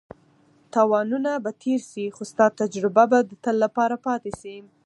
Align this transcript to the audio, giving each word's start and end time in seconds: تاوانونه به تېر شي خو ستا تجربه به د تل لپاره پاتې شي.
تاوانونه 0.73 1.31
به 1.43 1.51
تېر 1.61 1.81
شي 1.91 2.05
خو 2.15 2.23
ستا 2.31 2.45
تجربه 2.61 3.03
به 3.11 3.19
د 3.29 3.31
تل 3.43 3.55
لپاره 3.63 3.95
پاتې 4.05 4.31
شي. 4.39 4.57